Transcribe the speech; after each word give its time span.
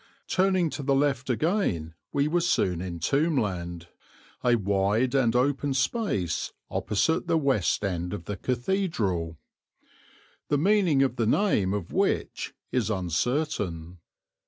Turning 0.27 0.67
to 0.71 0.81
the 0.81 0.95
left 0.95 1.29
again 1.29 1.93
we 2.11 2.27
were 2.27 2.41
soon 2.41 2.81
in 2.81 2.97
Tombland, 2.97 3.85
a 4.43 4.55
wide 4.55 5.13
and 5.13 5.35
open 5.35 5.75
space 5.75 6.53
opposite 6.71 7.27
the 7.27 7.37
west 7.37 7.85
end 7.85 8.11
of 8.11 8.25
the 8.25 8.35
cathedral, 8.35 9.37
the 10.47 10.57
meaning 10.57 11.03
of 11.03 11.17
the 11.17 11.27
name 11.27 11.71
of 11.71 11.91
which 11.91 12.55
is 12.71 12.89
uncertain. 12.89 13.99